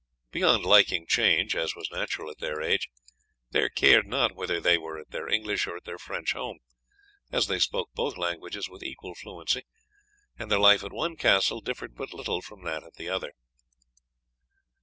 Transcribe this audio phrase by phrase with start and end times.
[0.31, 2.89] Beyond liking change, as was natural at their age,
[3.51, 6.57] they cared not whether they were at their English or at their French home,
[7.31, 9.61] as they spoke both languages with equal fluency,
[10.39, 13.33] and their life at one castle differed but little from that at the other.